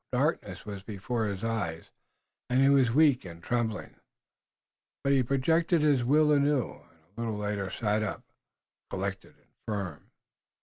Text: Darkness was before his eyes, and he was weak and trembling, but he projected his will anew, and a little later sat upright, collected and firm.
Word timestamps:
Darkness 0.11 0.65
was 0.65 0.81
before 0.81 1.27
his 1.27 1.43
eyes, 1.43 1.91
and 2.49 2.59
he 2.59 2.69
was 2.69 2.89
weak 2.89 3.23
and 3.23 3.43
trembling, 3.43 3.97
but 5.03 5.13
he 5.13 5.21
projected 5.21 5.83
his 5.83 6.03
will 6.03 6.31
anew, 6.31 6.81
and 6.81 7.17
a 7.19 7.21
little 7.21 7.37
later 7.37 7.69
sat 7.69 8.01
upright, 8.01 8.23
collected 8.89 9.35
and 9.37 9.49
firm. 9.67 10.09